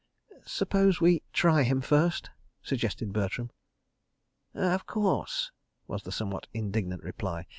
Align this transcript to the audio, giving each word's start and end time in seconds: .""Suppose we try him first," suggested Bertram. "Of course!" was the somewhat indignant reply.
.""Suppose 0.47 0.99
we 0.99 1.21
try 1.31 1.61
him 1.61 1.79
first," 1.79 2.31
suggested 2.63 3.13
Bertram. 3.13 3.51
"Of 4.55 4.87
course!" 4.87 5.51
was 5.85 6.01
the 6.01 6.11
somewhat 6.11 6.47
indignant 6.55 7.03
reply. 7.03 7.45